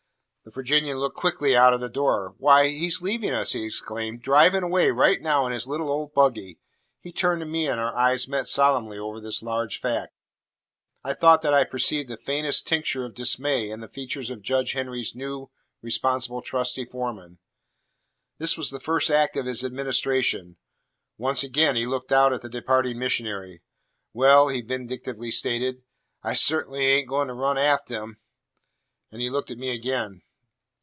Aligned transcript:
The 0.43 0.49
Virginian 0.49 0.97
looked 0.97 1.17
quickly 1.17 1.55
out 1.55 1.71
of 1.71 1.81
the 1.81 1.87
door. 1.87 2.33
"Why, 2.39 2.67
he's 2.67 2.99
leavin' 2.99 3.31
us!" 3.31 3.51
he 3.51 3.63
exclaimed. 3.65 4.23
"Drivin' 4.23 4.63
away 4.63 4.89
right 4.89 5.21
now 5.21 5.45
in 5.45 5.53
his 5.53 5.67
little 5.67 5.91
old 5.91 6.15
buggy!" 6.15 6.57
He 6.99 7.11
turned 7.11 7.41
to 7.41 7.45
me, 7.45 7.67
and 7.67 7.79
our 7.79 7.95
eyes 7.95 8.27
met 8.27 8.47
solemnly 8.47 8.97
over 8.97 9.21
this 9.21 9.43
large 9.43 9.79
fact. 9.79 10.15
I 11.03 11.13
thought 11.13 11.43
that 11.43 11.53
I 11.53 11.63
perceived 11.63 12.09
the 12.09 12.17
faintest 12.17 12.67
tincture 12.67 13.05
of 13.05 13.13
dismay 13.13 13.69
in 13.69 13.81
the 13.81 13.87
features 13.87 14.31
of 14.31 14.41
Judge 14.41 14.71
Henry's 14.73 15.13
new, 15.15 15.51
responsible, 15.83 16.41
trusty 16.41 16.85
foreman. 16.85 17.37
This 18.39 18.57
was 18.57 18.71
the 18.71 18.79
first 18.79 19.11
act 19.11 19.37
of 19.37 19.45
his 19.45 19.63
administration. 19.63 20.57
Once 21.19 21.43
again 21.43 21.75
he 21.75 21.85
looked 21.85 22.11
out 22.11 22.33
at 22.33 22.41
the 22.41 22.49
departing 22.49 22.97
missionary. 22.97 23.61
"Well," 24.11 24.47
he 24.47 24.61
vindictively 24.61 25.29
stated, 25.29 25.83
"I 26.23 26.33
cert'nly 26.33 26.81
ain't 26.83 27.07
goin' 27.07 27.27
to 27.27 27.33
run 27.35 27.57
afteh 27.59 27.89
him." 27.89 28.17
And 29.11 29.21
he 29.21 29.29
looked 29.29 29.51
at 29.51 29.59
me 29.59 29.71
again. 29.73 30.23